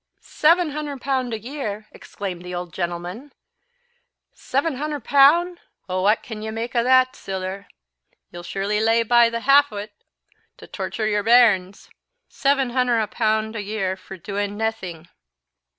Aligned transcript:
"Seven 0.23 0.71
hunder 0.71 0.97
pound 0.97 1.31
a 1.31 1.37
year!" 1.37 1.85
exclaimed 1.91 2.41
the 2.41 2.55
old 2.55 2.73
gentleman; 2.73 3.33
"Seven 4.33 4.77
hunder 4.77 4.99
pound! 4.99 5.59
O' 5.87 6.01
what 6.01 6.23
can 6.23 6.41
ye 6.41 6.49
mak' 6.49 6.75
o' 6.75 6.79
a' 6.79 6.83
that 6.83 7.15
siller? 7.15 7.67
Ye'll 8.31 8.41
surely 8.41 8.79
lay 8.79 9.03
by 9.03 9.29
the 9.29 9.41
half 9.41 9.71
o't 9.71 9.91
to 10.57 10.65
tocher 10.65 11.05
your 11.05 11.21
bairns. 11.21 11.87
Seven 12.27 12.71
hunder 12.71 13.05
pound 13.05 13.55
a 13.55 13.61
year 13.61 13.95
for 13.95 14.17
doing 14.17 14.57
naething!" 14.57 15.07